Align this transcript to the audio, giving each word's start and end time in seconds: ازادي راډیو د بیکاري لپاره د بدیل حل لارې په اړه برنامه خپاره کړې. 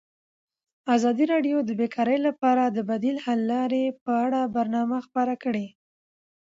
ازادي 0.95 1.25
راډیو 1.33 1.57
د 1.63 1.69
بیکاري 1.79 2.17
لپاره 2.27 2.63
د 2.67 2.77
بدیل 2.89 3.17
حل 3.25 3.39
لارې 3.53 3.83
په 4.03 4.11
اړه 4.25 4.39
برنامه 4.55 4.97
خپاره 5.07 5.33
کړې. 5.43 5.67